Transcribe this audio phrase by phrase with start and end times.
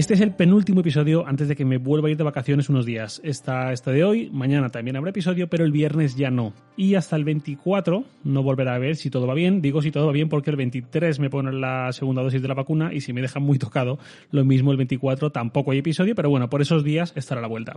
[0.00, 2.86] Este es el penúltimo episodio antes de que me vuelva a ir de vacaciones unos
[2.86, 3.20] días.
[3.22, 6.54] Está este de hoy, mañana también habrá episodio, pero el viernes ya no.
[6.74, 9.60] Y hasta el 24 no volverá a ver si todo va bien.
[9.60, 12.54] Digo si todo va bien porque el 23 me ponen la segunda dosis de la
[12.54, 13.98] vacuna y si me dejan muy tocado,
[14.30, 17.74] lo mismo el 24 tampoco hay episodio, pero bueno, por esos días estará la vuelta.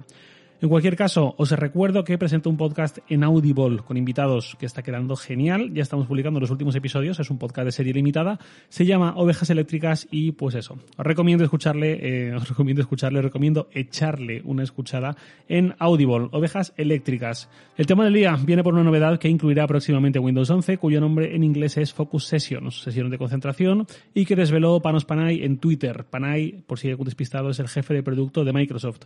[0.63, 4.81] En cualquier caso, os recuerdo que presento un podcast en Audible con invitados que está
[4.81, 5.73] quedando genial.
[5.73, 7.19] Ya estamos publicando los últimos episodios.
[7.19, 8.39] Es un podcast de serie limitada.
[8.69, 10.79] Se llama Ovejas Eléctricas y pues eso.
[10.95, 15.15] Os recomiendo escucharle, eh, os recomiendo escucharle, recomiendo echarle una escuchada
[15.47, 17.49] en Audible, Ovejas Eléctricas.
[17.75, 21.35] El tema del día viene por una novedad que incluirá próximamente Windows 11, cuyo nombre
[21.35, 26.05] en inglés es Focus Sessions, sesiones de concentración, y que desveló Panos Panay en Twitter.
[26.09, 29.05] Panay, por si hay algún despistado, es el jefe de producto de Microsoft.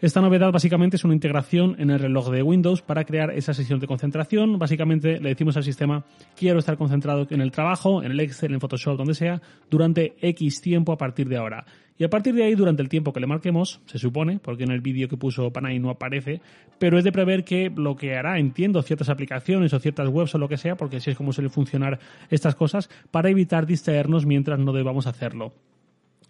[0.00, 3.80] Esta novedad básicamente es una integración en el reloj de Windows para crear esa sesión
[3.80, 4.56] de concentración.
[4.56, 6.04] Básicamente le decimos al sistema
[6.36, 10.60] quiero estar concentrado en el trabajo, en el Excel, en Photoshop, donde sea, durante X
[10.60, 11.66] tiempo a partir de ahora.
[11.98, 14.70] Y a partir de ahí, durante el tiempo que le marquemos, se supone, porque en
[14.70, 16.40] el vídeo que puso Panay no aparece,
[16.78, 20.58] pero es de prever que bloqueará, entiendo, ciertas aplicaciones o ciertas webs o lo que
[20.58, 21.98] sea, porque así es como suelen funcionar
[22.30, 25.52] estas cosas, para evitar distraernos mientras no debamos hacerlo.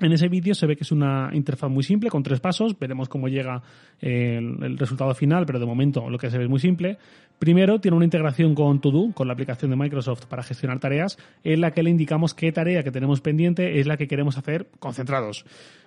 [0.00, 2.78] En ese vídeo se ve que es una interfaz muy simple, con tres pasos.
[2.78, 3.62] Veremos cómo llega
[4.00, 6.98] el, resultado final, pero de momento lo que se ve es muy simple.
[7.38, 11.60] Primero, tiene una integración con Todo, con la aplicación de Microsoft para gestionar tareas, en
[11.60, 15.44] la que le indicamos qué tarea que tenemos pendiente es la que queremos hacer concentrados.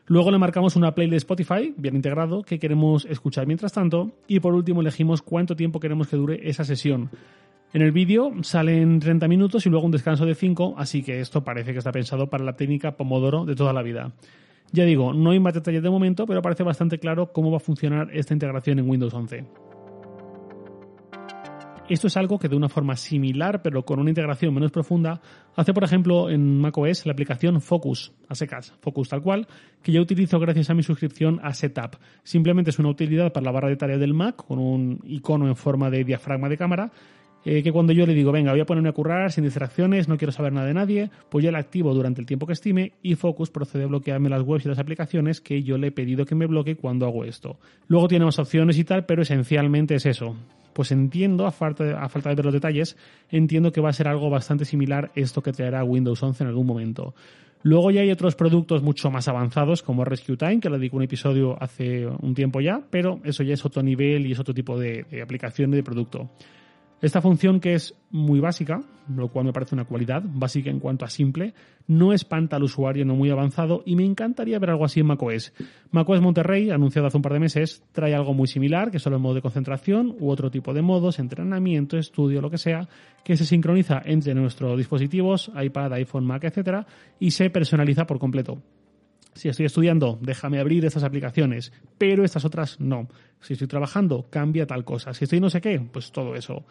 [0.08, 4.12] Luego le marcamos una playlist Spotify, bien integrado, que queremos escuchar mientras tanto.
[4.28, 7.10] Y por último, elegimos cuánto tiempo queremos que dure esa sesión.
[7.74, 11.46] En el vídeo salen 30 minutos y luego un descanso de 5, así que esto
[11.46, 14.12] parece que está pensado para la técnica Pomodoro de toda la vida.
[14.74, 17.62] Ya digo, no hay más detalles de momento, pero parece bastante claro cómo va a
[17.62, 19.46] funcionar esta integración en Windows 11.
[21.88, 25.22] Esto es algo que de una forma similar, pero con una integración menos profunda,
[25.56, 29.48] hace por ejemplo en macOS la aplicación Focus, a secas, Focus tal cual,
[29.82, 31.96] que yo utilizo gracias a mi suscripción a Setup.
[32.24, 35.56] Simplemente es una utilidad para la barra de tareas del Mac con un icono en
[35.56, 36.92] forma de diafragma de cámara
[37.44, 40.18] eh, que cuando yo le digo, venga, voy a ponerme a currar sin distracciones, no
[40.18, 43.16] quiero saber nada de nadie, pues yo la activo durante el tiempo que estime y
[43.16, 46.36] Focus procede a bloquearme las webs y las aplicaciones que yo le he pedido que
[46.36, 47.58] me bloquee cuando hago esto.
[47.88, 50.36] Luego tiene más opciones y tal, pero esencialmente es eso.
[50.74, 52.96] Pues entiendo, a falta, de, a falta de ver los detalles,
[53.30, 56.68] entiendo que va a ser algo bastante similar esto que traerá Windows 11 en algún
[56.68, 57.14] momento.
[57.64, 61.04] Luego ya hay otros productos mucho más avanzados como Rescue Time, que le dedico un
[61.04, 64.80] episodio hace un tiempo ya, pero eso ya es otro nivel y es otro tipo
[64.80, 66.30] de, de aplicación y de producto.
[67.02, 68.84] Esta función que es muy básica,
[69.16, 71.56] lo cual me parece una cualidad, básica en cuanto a simple,
[71.88, 75.52] no espanta al usuario no muy avanzado y me encantaría ver algo así en macOS.
[75.90, 79.22] macOS Monterrey, anunciado hace un par de meses, trae algo muy similar, que son los
[79.22, 82.88] modos de concentración u otro tipo de modos, entrenamiento, estudio, lo que sea,
[83.24, 86.86] que se sincroniza entre nuestros dispositivos, iPad, iPhone, Mac, etc.
[87.20, 88.62] y se personaliza por completo.
[89.34, 93.08] Si estoy estudiando, déjame abrir estas aplicaciones, pero estas otras no.
[93.40, 95.14] Si estoy trabajando, cambia tal cosa.
[95.14, 96.66] Si estoy no sé qué, pues todo eso.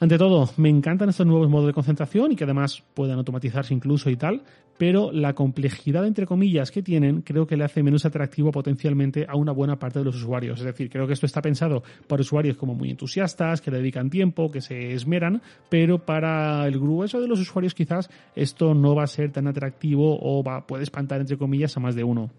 [0.00, 4.08] Ante todo, me encantan estos nuevos modos de concentración y que además puedan automatizarse incluso
[4.10, 4.44] y tal,
[4.78, 9.34] pero la complejidad, entre comillas, que tienen creo que le hace menos atractivo potencialmente a
[9.34, 10.60] una buena parte de los usuarios.
[10.60, 14.52] Es decir, creo que esto está pensado para usuarios como muy entusiastas, que dedican tiempo,
[14.52, 19.08] que se esmeran, pero para el grueso de los usuarios quizás esto no va a
[19.08, 22.30] ser tan atractivo o va, puede espantar, entre comillas, a más de uno.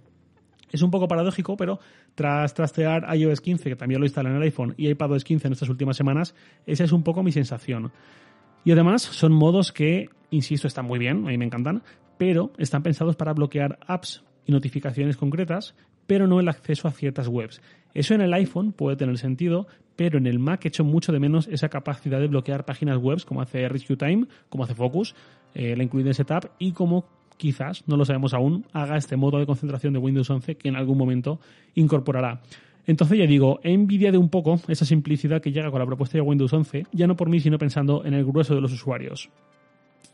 [0.71, 1.79] Es un poco paradójico, pero
[2.15, 5.53] tras trastear iOS 15, que también lo instala en el iPhone, y iPadOS 15 en
[5.53, 6.35] estas últimas semanas,
[6.65, 7.91] esa es un poco mi sensación.
[8.63, 11.81] Y además son modos que, insisto, están muy bien, a mí me encantan,
[12.17, 15.75] pero están pensados para bloquear apps y notificaciones concretas,
[16.05, 17.61] pero no el acceso a ciertas webs.
[17.93, 21.47] Eso en el iPhone puede tener sentido, pero en el Mac echo mucho de menos
[21.47, 25.15] esa capacidad de bloquear páginas web como hace Rescue Time, como hace Focus,
[25.53, 27.05] eh, la incluida en Setup, y como
[27.39, 30.75] quizás, no lo sabemos aún, haga este modo de concentración de Windows 11 que en
[30.75, 31.39] algún momento
[31.73, 32.41] incorporará.
[32.85, 36.21] Entonces ya digo, he envidiado un poco esa simplicidad que llega con la propuesta de
[36.21, 39.29] Windows 11, ya no por mí, sino pensando en el grueso de los usuarios.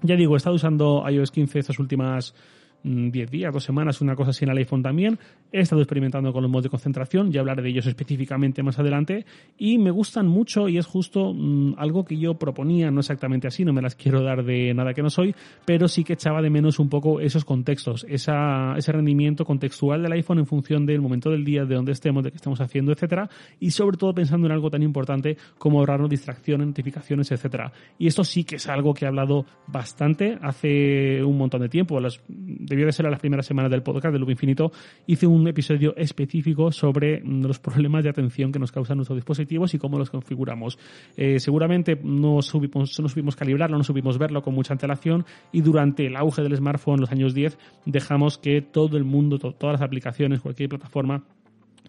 [0.02, 2.36] Ya digo, he estado usando iOS 15 estas últimas
[2.84, 5.18] 10 días, dos semanas, una cosa así en el iPhone también.
[5.56, 9.26] He estado experimentando con los modos de concentración, ya hablaré de ellos específicamente más adelante,
[9.58, 13.64] y me gustan mucho y es justo mm, algo que yo proponía, no exactamente así,
[13.64, 16.50] no me las quiero dar de nada que no soy, pero sí que echaba de
[16.50, 21.30] menos un poco esos contextos, esa, ese rendimiento contextual del iPhone en función del momento
[21.30, 24.52] del día, de dónde estemos, de qué estamos haciendo, etcétera, y sobre todo pensando en
[24.52, 27.72] algo tan importante como ahorrarnos distracciones, notificaciones, etcétera.
[27.98, 32.02] Y esto sí que es algo que he hablado bastante hace un montón de tiempo,
[32.02, 34.74] las, debió de ser a las primeras semanas del podcast de Loop Infinito,
[35.08, 39.18] hice un un episodio específico sobre mm, los problemas de atención que nos causan nuestros
[39.18, 40.80] dispositivos y cómo los configuramos.
[41.16, 46.08] Eh, seguramente no subimos, no subimos calibrarlo, no subimos verlo con mucha antelación y durante
[46.08, 50.42] el auge del smartphone, los años 10, dejamos que todo el mundo, todas las aplicaciones,
[50.42, 51.24] cualquier plataforma,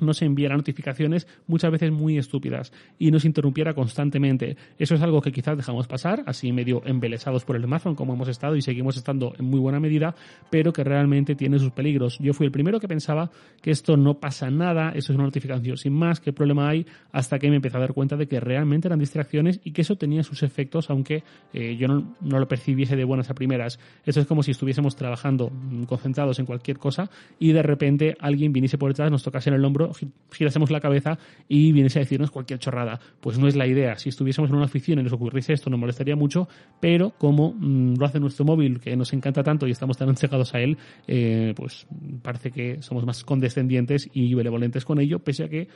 [0.01, 4.57] nos enviara notificaciones muchas veces muy estúpidas y nos interrumpiera constantemente.
[4.79, 8.29] Eso es algo que quizás dejamos pasar, así medio embelesados por el smartphone como hemos
[8.29, 10.15] estado y seguimos estando en muy buena medida,
[10.51, 12.19] pero que realmente tiene sus peligros.
[12.19, 15.77] Yo fui el primero que pensaba que esto no pasa nada, eso es una notificación
[15.77, 18.89] sin más, qué problema hay, hasta que me empecé a dar cuenta de que realmente
[18.89, 21.23] eran distracciones y que eso tenía sus efectos, aunque
[21.53, 23.79] eh, yo no, no, lo percibiese de buenas a primeras.
[24.05, 28.53] Eso es como si estuviésemos trabajando mm, concentrados en cualquier cosa y de repente alguien
[28.53, 29.86] viniese por detrás, nos tocase en el hombro
[30.33, 31.19] girásemos la cabeza
[31.49, 33.01] y viniese a decirnos cualquier chorrada.
[33.21, 33.97] Pues no es la idea.
[33.97, 36.49] Si estuviésemos en una oficina y nos ocurriese esto, nos molestaría mucho,
[36.81, 40.55] pero como mm, lo hace nuestro móvil, que nos encanta tanto y estamos tan entregados
[40.55, 41.87] a él, eh, pues
[42.23, 45.69] parece que somos más condescendientes y benevolentes con ello, pese a que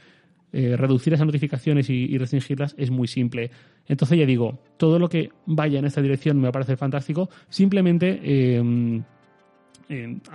[0.52, 3.50] eh, reducir esas notificaciones y, restringirlas es muy simple.
[3.86, 7.30] Entonces ya digo, todo lo que vaya en esta dirección me va a parecer fantástico.
[7.48, 9.02] Simplemente eh,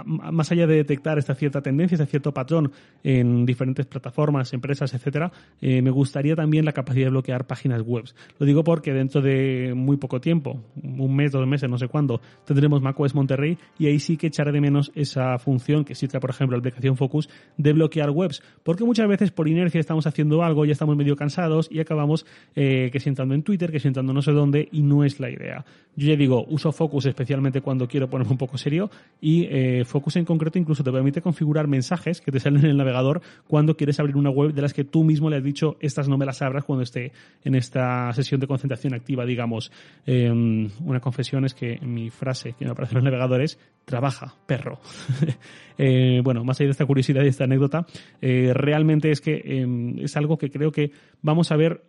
[0.06, 2.72] más allá de detectar esta cierta tendencia, este cierto patrón
[3.04, 5.32] en diferentes plataformas, empresas, etcétera,
[5.62, 8.06] eh, me gustaría también la capacidad de bloquear páginas web.
[8.38, 12.22] Lo digo porque dentro de muy poco tiempo, un mes, dos meses, no sé cuándo,
[12.46, 16.30] tendremos macOS Monterrey y ahí sí que echaré de menos esa función que existe, por
[16.30, 20.66] ejemplo, la aplicación Focus de bloquear webs, porque muchas veces por inercia estamos haciendo algo,
[20.66, 22.26] ya estamos medio cansados y acabamos
[22.56, 25.66] eh, que sentando en Twitter, que sentando no sé dónde y no es la idea.
[25.96, 28.90] Yo ya digo, uso Focus especialmente cuando quiero ponerme un poco serio
[29.22, 32.78] y eh, Focus en concreto incluso te permite configurar mensajes que te salen en el
[32.78, 36.08] navegador cuando quieres abrir una web de las que tú mismo le has dicho estas
[36.08, 37.12] no me las abras cuando esté
[37.44, 39.72] en esta sesión de concentración activa, digamos.
[40.06, 44.80] Em, una confesión es que mi frase que me aparece en los navegadores trabaja, perro.
[45.78, 47.86] Eh, bueno, más allá de esta curiosidad y esta anécdota,
[48.22, 51.84] eh, realmente es que em, es algo que creo que vamos a ver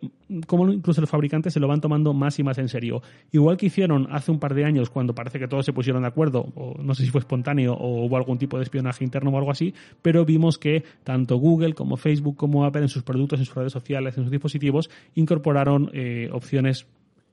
[0.45, 3.01] cómo incluso los fabricantes se lo van tomando más y más en serio.
[3.31, 6.07] Igual que hicieron hace un par de años cuando parece que todos se pusieron de
[6.07, 9.37] acuerdo, o no sé si fue espontáneo o hubo algún tipo de espionaje interno o
[9.37, 13.45] algo así, pero vimos que tanto Google como Facebook como Apple en sus productos, en
[13.45, 16.87] sus redes sociales, en sus dispositivos, incorporaron eh, opciones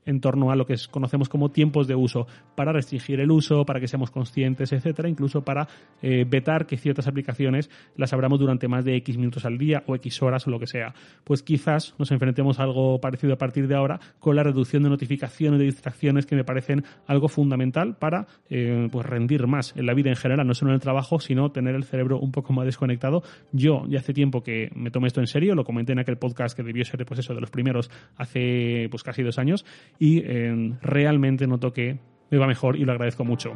[0.05, 3.79] en torno a lo que conocemos como tiempos de uso, para restringir el uso, para
[3.79, 5.67] que seamos conscientes, etcétera, incluso para
[6.01, 9.95] eh, vetar que ciertas aplicaciones las abramos durante más de X minutos al día o
[9.95, 10.93] X horas o lo que sea.
[11.23, 14.89] Pues quizás nos enfrentemos a algo parecido a partir de ahora con la reducción de
[14.89, 19.93] notificaciones, de distracciones que me parecen algo fundamental para eh, pues rendir más en la
[19.93, 22.65] vida en general, no solo en el trabajo, sino tener el cerebro un poco más
[22.65, 23.23] desconectado.
[23.51, 26.55] Yo ya hace tiempo que me tomé esto en serio, lo comenté en aquel podcast
[26.55, 29.65] que debió ser pues eso, de los primeros hace pues casi dos años
[29.99, 31.99] y eh, realmente noto que
[32.29, 33.53] me va mejor y lo agradezco mucho.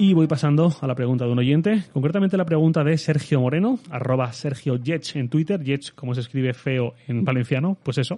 [0.00, 3.80] Y voy pasando a la pregunta de un oyente, concretamente la pregunta de Sergio Moreno,
[3.90, 8.16] arroba Sergio Yech en Twitter, Yech como se escribe feo en valenciano, pues eso.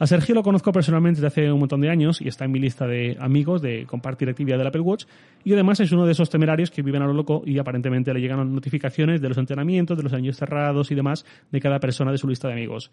[0.00, 2.58] A Sergio lo conozco personalmente desde hace un montón de años y está en mi
[2.58, 5.04] lista de amigos de compartir actividad del Apple Watch
[5.44, 8.20] y además es uno de esos temerarios que viven a lo loco y aparentemente le
[8.20, 12.18] llegan notificaciones de los entrenamientos, de los años cerrados y demás de cada persona de
[12.18, 12.90] su lista de amigos.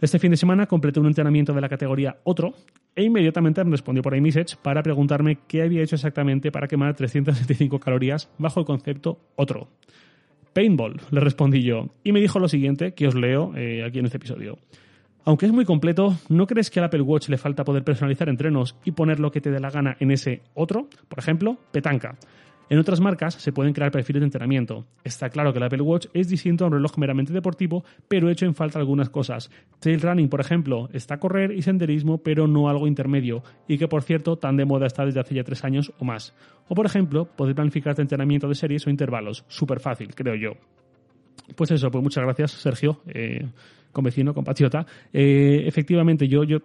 [0.00, 2.54] Este fin de semana completé un entrenamiento de la categoría Otro
[2.94, 7.80] e inmediatamente me respondió por iMessage para preguntarme qué había hecho exactamente para quemar 375
[7.80, 9.68] calorías bajo el concepto Otro.
[10.52, 14.06] Paintball, le respondí yo, y me dijo lo siguiente, que os leo eh, aquí en
[14.06, 14.58] este episodio.
[15.24, 18.76] Aunque es muy completo, ¿no crees que al Apple Watch le falta poder personalizar entrenos
[18.84, 20.88] y poner lo que te dé la gana en ese otro?
[21.08, 22.16] Por ejemplo, petanca.
[22.70, 24.86] En otras marcas se pueden crear perfiles de entrenamiento.
[25.02, 28.44] Está claro que el Apple Watch es distinto a un reloj meramente deportivo, pero hecho
[28.44, 29.50] en falta algunas cosas.
[29.80, 34.02] Trail running, por ejemplo, está correr y senderismo, pero no algo intermedio, y que por
[34.02, 36.34] cierto tan de moda está desde hace ya tres años o más.
[36.68, 39.44] O por ejemplo, poder planificar entrenamiento de series o intervalos.
[39.48, 40.52] Súper fácil, creo yo.
[41.56, 43.00] Pues eso, pues muchas gracias, Sergio.
[43.06, 43.46] Eh,
[43.92, 46.58] con vecino, compatriota, eh, efectivamente yo, yo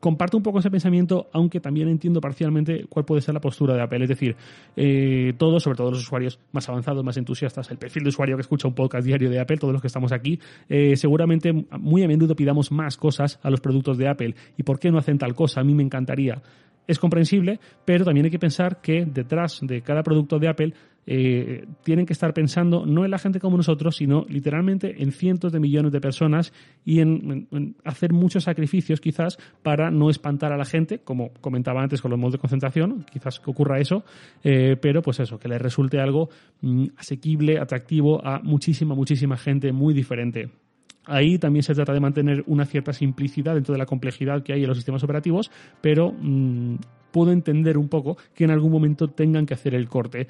[0.00, 3.82] comparto un poco ese pensamiento, aunque también entiendo parcialmente cuál puede ser la postura de
[3.82, 4.02] Apple.
[4.02, 4.36] Es decir,
[4.76, 8.42] eh, todos, sobre todo los usuarios más avanzados, más entusiastas, el perfil de usuario que
[8.42, 12.08] escucha un podcast diario de Apple, todos los que estamos aquí, eh, seguramente muy a
[12.08, 14.34] menudo pidamos más cosas a los productos de Apple.
[14.56, 15.60] ¿Y por qué no hacen tal cosa?
[15.60, 16.42] A mí me encantaría
[16.86, 20.74] es comprensible, pero también hay que pensar que detrás de cada producto de Apple
[21.06, 25.52] eh, tienen que estar pensando no en la gente como nosotros, sino literalmente en cientos
[25.52, 26.52] de millones de personas
[26.84, 27.46] y en,
[27.84, 32.18] hacer muchos sacrificios quizás para no espantar a la gente, como comentaba antes con los
[32.18, 34.04] modos de concentración, quizás que ocurra eso,
[34.42, 36.30] eh, pero pues eso, que les resulte algo
[36.62, 40.63] mm, asequible, atractivo a muchísima, muchísima gente muy diferente.
[41.06, 44.62] Ahí también se trata de mantener una cierta simplicidad dentro de la complejidad que hay
[44.62, 46.76] en los sistemas operativos, pero mm,
[47.14, 50.26] puedo entender un poco que en algún momento tengan que hacer el corte.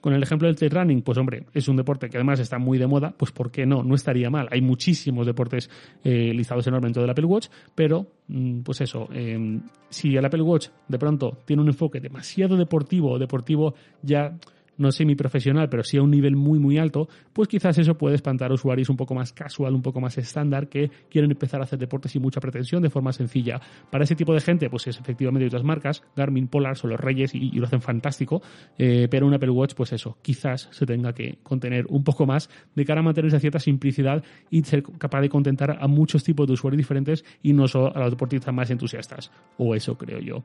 [0.00, 2.78] Con el ejemplo del trail running, pues hombre, es un deporte que además está muy
[2.78, 3.82] de moda, pues ¿por qué no?
[3.82, 4.46] No estaría mal.
[4.52, 5.68] Hay muchísimos deportes
[6.04, 10.68] eh, listados enormemente del Apple Watch, pero mm, pues eso, em, si el Apple Watch
[10.86, 14.38] de pronto tiene un enfoque demasiado deportivo, deportivo ya
[14.78, 18.50] no semi-profesional, pero sí a un nivel muy, muy alto, pues quizás eso puede espantar
[18.50, 21.78] a usuarios un poco más casual, un poco más estándar, que quieren empezar a hacer
[21.78, 23.60] deportes sin mucha pretensión, de forma sencilla.
[23.90, 27.34] Para ese tipo de gente, pues es efectivamente otras marcas, Garmin, Polar son los reyes
[27.34, 28.40] y, lo hacen fantástico,
[28.78, 32.48] eh, pero un Apple Watch, pues eso, quizás se tenga que contener un poco más
[32.74, 36.46] de cara a mantener esa cierta simplicidad y ser capaz de contentar a muchos tipos
[36.46, 39.30] de usuarios diferentes y no solo a los deportistas más entusiastas.
[39.56, 40.44] O eso creo yo.